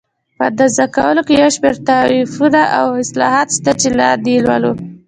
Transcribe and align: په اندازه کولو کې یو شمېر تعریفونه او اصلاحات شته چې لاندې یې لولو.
په 0.37 0.43
اندازه 0.49 0.85
کولو 0.95 1.21
کې 1.27 1.33
یو 1.41 1.49
شمېر 1.55 1.75
تعریفونه 1.89 2.61
او 2.79 2.87
اصلاحات 3.03 3.47
شته 3.57 3.71
چې 3.81 3.87
لاندې 3.99 4.29
یې 4.35 4.41
لولو. 4.47 4.73